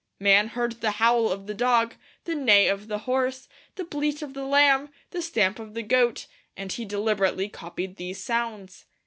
[0.19, 1.93] Man heard the howl of the dog,
[2.23, 6.25] the neigh of the horse, the bleat of the lamb, the stamp of the goat;
[6.57, 8.85] and he deliberately copied these sounds.